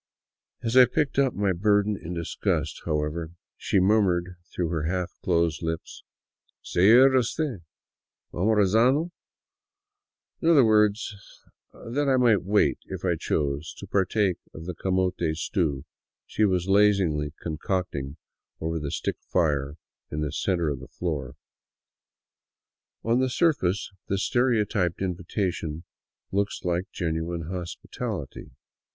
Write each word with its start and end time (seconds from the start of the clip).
As 0.63 0.75
I 0.75 0.85
picked 0.85 1.19
up 1.19 1.35
my 1.35 1.53
burden 1.53 1.95
in 1.95 2.15
disgust, 2.15 2.81
however, 2.85 3.33
she 3.55 3.79
murmured 3.79 4.35
through 4.51 4.69
her 4.69 4.85
half 4.85 5.11
closed 5.21 5.61
lips," 5.61 6.03
Se 6.63 6.91
ira 6.91 7.19
uste' 7.19 7.61
almorzando?"— 8.33 9.11
in 10.41 10.47
other 10.49 10.65
words 10.65 11.13
that 11.71 12.09
I 12.09 12.17
might 12.17 12.41
wait, 12.41 12.79
if 12.85 13.05
I 13.05 13.15
chose, 13.15 13.75
to 13.77 13.85
partake 13.85 14.37
of 14.55 14.65
the 14.65 14.73
camote 14.73 15.21
stew 15.37 15.85
she 16.25 16.45
was 16.45 16.67
lazily 16.67 17.31
concocting 17.39 18.17
over 18.59 18.79
the 18.79 18.89
stick 18.89 19.17
fire 19.31 19.77
in 20.09 20.21
the 20.21 20.31
center 20.31 20.69
of 20.69 20.79
the 20.79 20.87
floor. 20.87 21.35
On 23.03 23.19
the 23.19 23.29
surface 23.29 23.91
this 24.07 24.23
stereotyped 24.25 24.99
invitation 24.99 25.83
looks 26.31 26.65
like 26.65 26.89
genuine 26.91 27.41
hospitality. 27.51 28.49